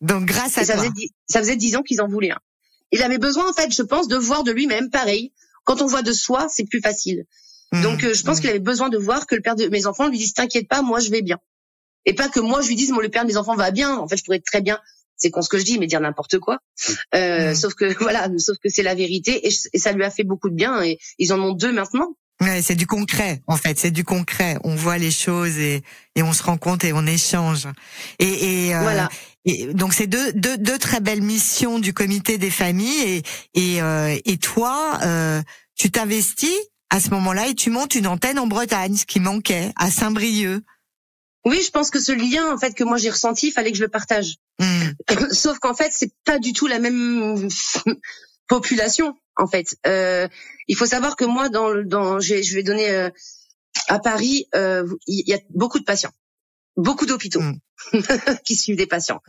[0.00, 0.84] Donc grâce à ça toi.
[0.84, 2.40] Faisait ça faisait dix ans qu'ils en voulaient un.
[2.92, 5.32] Il avait besoin en fait, je pense, de voir de lui-même pareil.
[5.64, 7.24] Quand on voit de soi, c'est plus facile.
[7.72, 8.40] Mmh, Donc euh, je pense mmh.
[8.40, 10.82] qu'il avait besoin de voir que le père de mes enfants lui dise t'inquiète pas,
[10.82, 11.38] moi je vais bien.
[12.06, 13.96] Et pas que moi je lui dise moi le père de mes enfants va bien.
[13.96, 14.80] En fait, je pourrais très bien
[15.20, 16.58] c'est con ce que je dis, mais dire n'importe quoi.
[17.14, 17.54] Euh, mmh.
[17.54, 20.48] Sauf que voilà, sauf que c'est la vérité et, et, ça lui a fait beaucoup
[20.48, 20.82] de bien.
[20.82, 22.16] Et ils en ont deux maintenant.
[22.40, 24.58] Ouais, c'est du concret en fait, c'est du concret.
[24.64, 25.82] On voit les choses et,
[26.16, 27.66] et on se rend compte et on échange.
[28.18, 29.10] Et, et, euh, voilà.
[29.44, 33.22] et donc c'est deux, deux, deux très belles missions du comité des familles et
[33.54, 35.42] et, euh, et toi, euh,
[35.76, 36.56] tu t'investis
[36.88, 40.62] à ce moment-là et tu montes une antenne en Bretagne, ce qui manquait à Saint-Brieuc.
[41.44, 43.78] Oui, je pense que ce lien en fait que moi j'ai ressenti, il fallait que
[43.78, 44.36] je le partage.
[44.58, 44.92] Hmm.
[45.30, 47.48] Sauf qu'en fait, c'est pas du tout la même
[48.48, 49.76] population en fait.
[49.86, 50.28] Euh,
[50.68, 53.10] il faut savoir que moi, dans, dans je, vais, donner euh,
[53.88, 56.12] à Paris, euh, il y a beaucoup de patients,
[56.76, 57.58] beaucoup d'hôpitaux mm.
[58.44, 59.20] qui suivent des patients.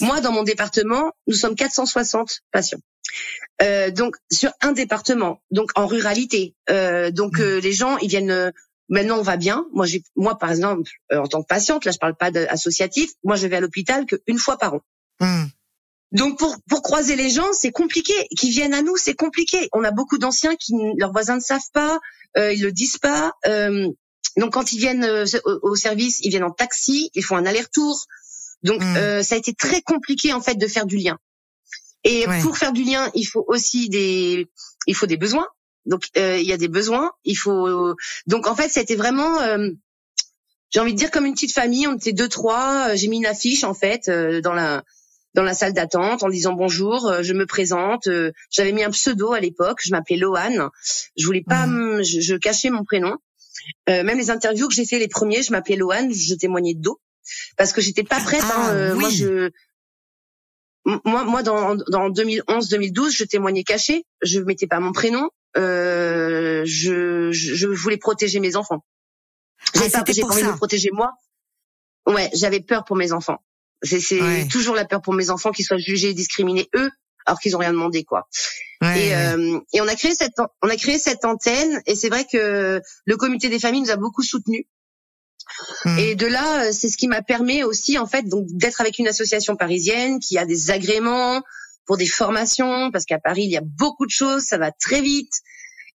[0.00, 2.80] Moi, dans mon département, nous sommes 460 patients.
[3.92, 6.54] donc sur un département, donc en ruralité,
[7.12, 7.58] donc mm.
[7.58, 8.52] les gens ils viennent.
[8.88, 9.66] maintenant on va bien.
[9.72, 13.10] Moi, j'ai, moi par exemple, en tant que patiente, là je parle pas d'associatif.
[13.24, 14.80] Moi, je vais à l'hôpital qu'une fois par an.
[15.20, 15.46] Mm.
[16.12, 18.14] Donc pour pour croiser les gens, c'est compliqué.
[18.36, 19.68] Qui viennent à nous, c'est compliqué.
[19.72, 21.98] On a beaucoup d'anciens qui leurs voisins ne savent pas,
[22.36, 23.32] euh, ils le disent pas.
[23.46, 23.90] Euh,
[24.38, 28.06] donc quand ils viennent euh, au, service, ils viennent en taxi, ils font un aller-retour.
[28.62, 28.96] Donc mmh.
[28.96, 31.18] euh, ça a été très compliqué en fait de faire du lien.
[32.04, 34.46] Et pour faire du lien, il faut aussi des
[34.86, 35.46] il faut des besoins.
[35.84, 37.10] Donc euh, il y a des besoins.
[37.24, 37.94] Il faut
[38.26, 39.38] donc en fait, ça a été vraiment
[40.70, 41.86] j'ai envie de dire comme une petite famille.
[41.86, 42.94] On était deux trois.
[42.94, 44.84] J'ai mis une affiche en fait dans la
[45.38, 48.08] dans la salle d'attente en disant bonjour, je me présente.
[48.50, 50.68] J'avais mis un pseudo à l'époque, je m'appelais Loane.
[51.16, 52.02] Je voulais pas, mmh.
[52.02, 53.16] je, je, cachais mon prénom.
[53.86, 57.00] même les interviews que j'ai fait les premiers, je m'appelais Loane, je témoignais de dos
[57.56, 58.42] parce que j'étais pas prête.
[58.42, 58.98] Ah, hein, oui.
[58.98, 59.50] Moi, je
[61.04, 64.06] moi, moi, dans, dans 2011-2012, je témoignais caché.
[64.22, 65.28] Je mettais pas mon prénom.
[65.56, 68.84] Euh, je, je voulais protéger mes enfants.
[69.74, 71.12] Ah, pas, c'était j'ai pour pas envie de me protéger moi.
[72.06, 73.42] Ouais, j'avais peur pour mes enfants.
[73.82, 74.48] C'est Ouais.
[74.50, 76.90] toujours la peur pour mes enfants qu'ils soient jugés et discriminés eux,
[77.26, 78.28] alors qu'ils ont rien demandé quoi.
[78.82, 82.08] Ouais, Et, euh, et on a créé cette on a créé cette antenne et c'est
[82.08, 84.64] vrai que le comité des familles nous a beaucoup soutenus.
[85.84, 85.98] Mm.
[85.98, 88.98] Et de là, euh, c'est ce qui m'a permis aussi en fait donc d'être avec
[88.98, 91.42] une association parisienne qui a des agréments
[91.86, 95.00] pour des formations parce qu'à Paris il y a beaucoup de choses, ça va très
[95.00, 95.32] vite.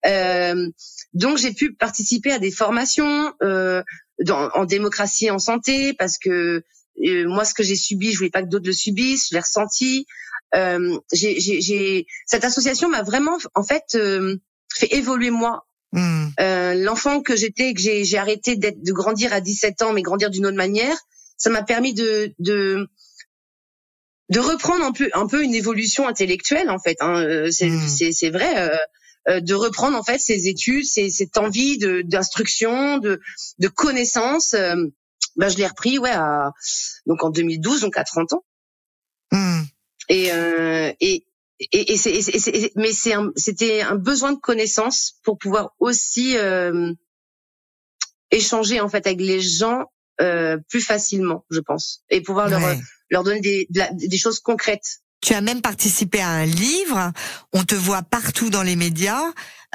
[0.06, 0.68] Euh,
[1.13, 3.84] donc j'ai pu participer à des formations euh,
[4.24, 6.63] dans, en démocratie en santé parce que
[7.06, 9.42] euh, moi ce que j'ai subi, je voulais pas que d'autres le subissent, je l'ai
[9.42, 10.06] ressenti.
[10.56, 14.38] Euh, j'ai, j'ai, j'ai- cette association m'a vraiment en fait euh,
[14.74, 16.28] fait évoluer moi Mm.
[16.40, 20.04] euh, l'enfant que j'étais, que j'ai, j'ai arrêté d'être, de grandir à 17 ans, mais
[20.04, 20.96] grandir d'une autre manière,
[21.36, 22.88] ça m'a permis de, de,
[24.30, 26.98] de reprendre un peu, un peu une évolution intellectuelle en fait.
[27.02, 27.24] Hein.
[27.24, 27.88] Euh, C'est, Mm.
[27.88, 28.70] c'est, c'est vrai.
[28.70, 28.78] euh,
[29.30, 33.20] euh, de reprendre en fait ces études, ces, cette envie de d'instruction, de
[33.58, 34.56] de connaissance.
[35.30, 36.52] Euh, ben je l'ai repris ouais à,
[37.06, 38.44] donc en 2012 donc à 30 ans
[39.32, 39.62] Mm.
[40.10, 41.26] et euh, et
[41.60, 45.13] et, et c'est, et c'est- et c'est- mais c'est un- c'était un besoin de connaissance
[45.24, 46.94] pour pouvoir aussi euh,
[48.32, 49.86] échanger en fait avec les gens
[50.22, 52.78] euh, plus facilement, je pense, et pouvoir leur Ouais.
[53.10, 55.00] leur donner des des choses concrètes.
[55.22, 57.12] Tu as même participé à un livre.
[57.54, 59.24] On te voit partout dans les médias.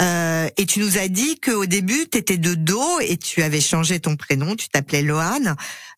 [0.01, 3.61] Euh, et tu nous as dit qu'au début, tu étais de dos et tu avais
[3.61, 4.57] changé ton prénom.
[4.57, 5.55] Tu t'appelais Loane.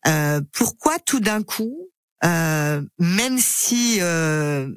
[0.07, 1.89] Euh, pourquoi tout d'un coup,
[2.23, 3.97] euh, même si...
[4.01, 4.69] euh,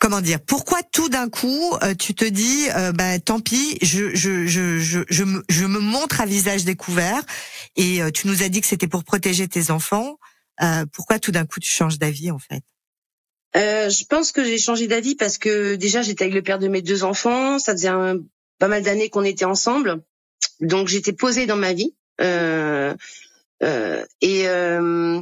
[0.00, 4.14] Comment dire Pourquoi tout d'un coup euh, tu te dis euh, bah tant pis je
[4.14, 5.00] je je je
[5.48, 7.20] je me, montre à visage découvert
[7.74, 10.18] et tu nous as dit que c'était pour protéger tes enfants
[10.92, 12.62] pourquoi tout d'un coup tu changes d'avis en fait?
[13.56, 16.68] Euh, je pense que j'ai changé d'avis parce que déjà j'étais avec le père de
[16.68, 18.18] mes deux enfants, ça faisait un,
[18.58, 20.02] pas mal d'années qu'on était ensemble,
[20.60, 21.94] donc j'étais posée dans ma vie.
[22.20, 22.94] Euh,
[23.62, 25.20] euh, et, euh,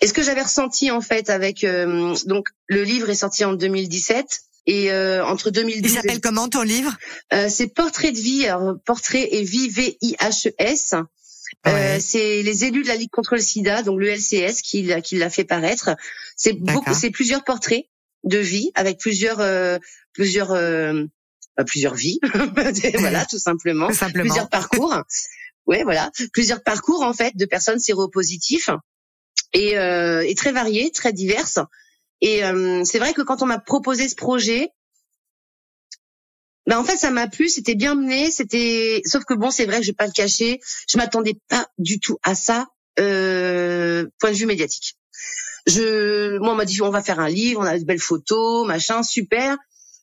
[0.00, 3.52] et ce que j'avais ressenti en fait avec euh, donc le livre est sorti en
[3.54, 6.92] 2017 et euh, entre 2012 Il et s'appelle comment ton livre?
[7.32, 10.94] Euh, c'est Portrait de vie, alors portrait et vie V I H E S.
[10.94, 11.98] Euh, Ouais.
[12.00, 15.16] c'est les élus de la Ligue contre le SIDA, donc le LCS, qui, l'a- qui
[15.16, 15.90] l'a fait paraître.
[16.36, 17.84] C'est beaucoup, c'est plusieurs portraits
[18.24, 19.78] de vie avec plusieurs, euh,
[20.12, 21.04] plusieurs, euh,
[21.56, 22.18] bah, plusieurs vies,
[22.98, 24.24] voilà, tout simplement, Tout simplement.
[24.24, 24.94] plusieurs parcours.
[25.66, 28.70] ouais, voilà, plusieurs parcours en fait de personnes séropositifs
[29.52, 31.58] et, euh, et très variés, très diverses.
[32.20, 34.70] Et euh, c'est vrai que quand on m'a proposé ce projet,
[36.66, 39.78] ben en fait ça m'a plu, c'était bien mené, c'était sauf que bon c'est vrai
[39.78, 42.66] que je vais pas le cacher, je m'attendais pas du tout à ça
[42.98, 44.96] euh, point de vue médiatique.
[45.66, 48.66] Je moi on m'a dit on va faire un livre, on a de belles photos,
[48.66, 49.56] machin, super.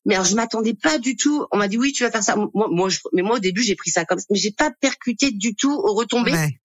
[0.06, 1.46] Mais alors je m'attendais pas du tout.
[1.52, 2.36] On m'a dit oui tu vas faire ça.
[2.36, 4.72] Moi, moi je- mais moi au début j'ai pris ça comme ça, mais j'ai pas
[4.82, 6.60] percuté du tout aux retombées Ouais.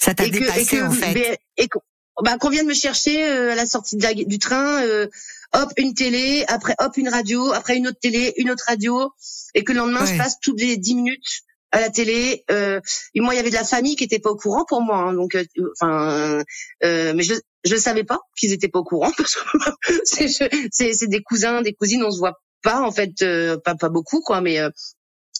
[0.00, 1.40] Ça t'a que, dépassé et que, en fait.
[1.56, 1.80] et qu'on
[2.22, 5.06] bah, qu'on vienne me chercher euh, à la sortie de la- du train, euh,
[5.54, 9.12] hop une télé, après hop une radio, après une autre télé, une autre radio,
[9.54, 10.12] et que le lendemain Ouais.
[10.12, 12.44] je passe toutes les dix minutes à la télé.
[12.50, 12.80] Euh,
[13.14, 14.98] et moi il y avait de la famille qui était pas au courant pour moi,
[14.98, 15.44] hein, donc euh,
[15.80, 16.42] enfin,
[16.84, 19.12] euh, mais je je savais pas qu'ils étaient pas au courant
[20.04, 20.28] c'est
[20.70, 24.20] c'est des cousins, des cousines, on se voit pas en fait, euh, pas pas beaucoup
[24.20, 24.70] quoi, mais euh,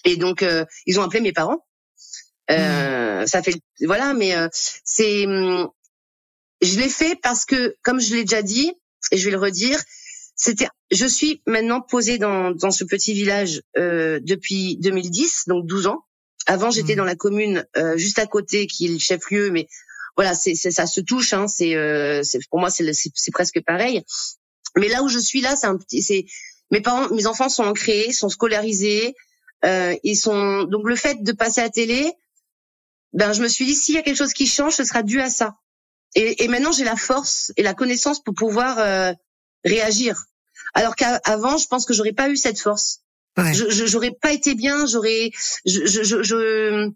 [0.05, 1.65] et donc euh, ils ont appelé mes parents.
[2.51, 3.55] Euh, Ça fait
[3.85, 4.49] voilà, mais euh,
[4.85, 5.69] c'est hum,
[6.63, 8.73] je l'ai fait parce que comme je l'ai déjà dit
[9.13, 9.79] et je vais le redire,
[10.35, 15.87] c'était je suis maintenant posée dans dans ce petit village euh, depuis 2010, donc 12
[15.87, 16.05] ans.
[16.47, 16.99] Avant j'étais Mhm.
[16.99, 19.69] dans la commune euh, juste à côté qui est le chef-lieu, mais
[20.17, 23.11] voilà c'est c'est- ça se touche, hein, c'est euh, c'est pour moi c'est le- c'est
[23.15, 24.03] c'est presque pareil.
[24.77, 26.25] Mais là où je suis là, c'est un petit c'est
[26.71, 29.15] mes parents, mes enfants sont ancrés, sont scolarisés,
[29.65, 32.13] euh, ils sont donc le fait de passer à la télé,
[33.13, 35.21] ben je me suis dit s'il y a quelque chose qui change, ce sera dû
[35.21, 35.57] à ça.
[36.15, 39.13] Et, et maintenant j'ai la force et la connaissance pour pouvoir euh,
[39.65, 40.25] réagir.
[40.75, 43.01] Alors qu'avant, je pense que j'aurais pas eu cette force.
[43.37, 43.55] Ouais.
[43.55, 45.31] Je je- j'aurais pas été bien, j'aurais
[45.65, 46.91] je, je je,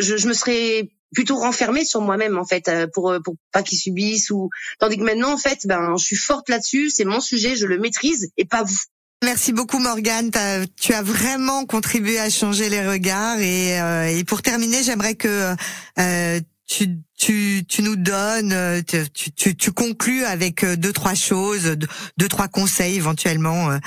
[0.00, 3.62] je- je me serais plutôt renfermée sur moi-même en fait euh, pour euh, pour pas
[3.62, 7.20] qu'ils subissent ou tandis que maintenant en fait ben je suis forte là-dessus, c'est mon
[7.20, 8.78] sujet, je le maîtrise et pas vous.
[9.22, 10.30] Merci beaucoup Morgane,
[10.78, 15.54] tu as vraiment contribué à changer les regards et, euh, et pour terminer, j'aimerais que
[15.98, 21.76] euh, tu, tu, tu nous donnes, tu, tu, tu conclus avec deux trois choses,
[22.18, 23.78] deux, trois conseils éventuellement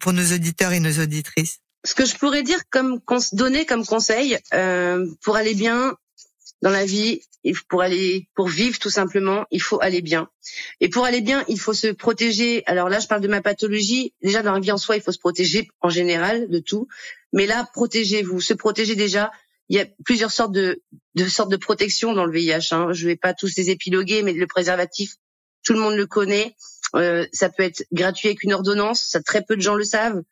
[0.00, 1.58] pour nos auditeurs et nos auditrices.
[1.84, 3.00] Ce que je pourrais dire comme
[3.32, 4.38] donner comme conseil
[5.22, 5.94] pour aller bien,
[6.62, 7.22] dans la vie,
[7.68, 10.28] pour aller, pour vivre tout simplement, il faut aller bien.
[10.80, 12.62] Et pour aller bien, il faut se protéger.
[12.66, 14.14] Alors là, je parle de ma pathologie.
[14.22, 16.86] Déjà, dans la vie en soi, il faut se protéger en général de tout.
[17.32, 18.40] Mais là, protégez-vous.
[18.40, 19.30] Se protéger déjà.
[19.68, 20.82] Il y a plusieurs sortes de,
[21.14, 22.72] de sortes de protection dans le VIH.
[22.72, 22.92] Hein.
[22.92, 25.14] Je vais pas tous les épiloguer, mais le préservatif,
[25.64, 26.56] tout le monde le connaît.
[26.96, 29.02] Euh, ça peut être gratuit avec une ordonnance.
[29.02, 30.22] Ça, très peu de gens le savent.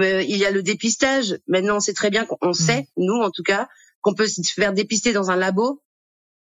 [0.00, 1.38] Euh, il y a le dépistage.
[1.48, 3.04] Maintenant, c'est très bien qu'on sait, mmh.
[3.04, 3.68] nous en tout cas,
[4.04, 5.82] qu'on peut se faire dépister dans un labo,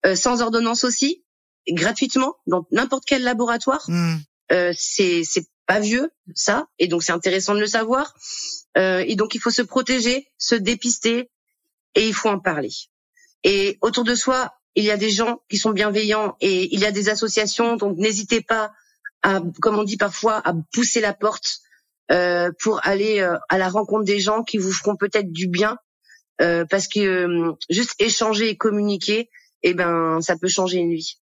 [0.04, 1.24] euh, sans ordonnance aussi,
[1.68, 3.84] gratuitement, dans n'importe quel laboratoire.
[3.86, 4.16] Hmm.
[4.50, 8.14] Euh, c'est c'est pas vieux ça, et donc c'est intéressant de le savoir.
[8.76, 11.30] Euh, et donc il faut se protéger, se dépister,
[11.94, 12.70] et il faut en parler.
[13.44, 16.84] Et autour de soi, il y a des gens qui sont bienveillants et il y
[16.84, 18.72] a des associations, donc n'hésitez pas
[19.22, 21.60] à, comme on dit parfois, à pousser la porte
[22.10, 25.78] euh, pour aller à la rencontre des gens qui vous feront peut-être du bien
[26.42, 29.30] euh, parce que euh, juste échanger et communiquer,
[29.62, 31.18] eh ben, ça peut changer une vie.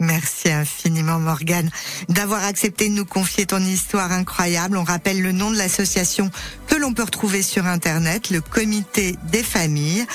[0.00, 1.70] Merci infiniment Morgane
[2.08, 4.76] d'avoir accepté de nous confier ton histoire incroyable.
[4.76, 6.30] On rappelle le nom de l'association
[6.68, 10.06] que l'on peut retrouver sur internet, le Comité des familles.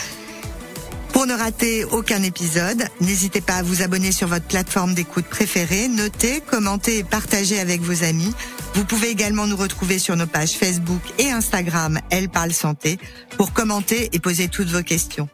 [1.24, 5.88] Pour ne rater aucun épisode, n'hésitez pas à vous abonner sur votre plateforme d'écoute préférée,
[5.88, 8.34] notez, commentez et partagez avec vos amis.
[8.74, 13.00] Vous pouvez également nous retrouver sur nos pages Facebook et Instagram Elle parle santé
[13.38, 15.30] pour commenter et poser toutes vos questions.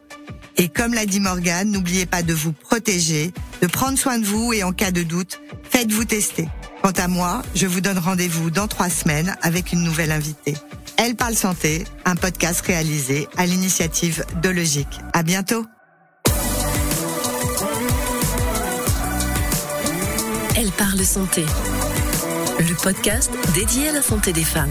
[0.56, 4.52] Et comme l'a dit Morgane, n'oubliez pas de vous protéger, de prendre soin de vous
[4.52, 6.46] et en cas de doute, faites-vous tester.
[6.84, 10.54] Quant à moi, je vous donne rendez-vous dans trois semaines avec une nouvelle invitée.
[10.98, 15.00] Elle parle santé, un podcast réalisé à l'initiative de Logique.
[15.14, 15.66] À bientôt.
[20.62, 21.46] Elle parle santé.
[22.58, 24.70] Le podcast dédié à la santé des femmes.